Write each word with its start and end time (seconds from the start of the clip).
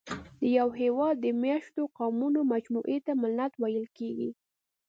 د 0.39 0.43
یوه 0.57 0.73
هېواد 0.83 1.15
د 1.19 1.25
مېشتو 1.41 1.81
قومونو 1.97 2.39
مجموعې 2.53 2.97
ته 3.05 3.11
ملت 3.21 3.53
ویل 3.61 3.85
کېږي. 3.97 4.29